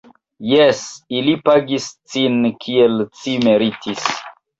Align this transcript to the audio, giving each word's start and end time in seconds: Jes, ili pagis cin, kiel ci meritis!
Jes, 0.51 0.79
ili 1.17 1.35
pagis 1.49 1.85
cin, 2.13 2.39
kiel 2.65 3.05
ci 3.21 3.35
meritis! 3.45 4.09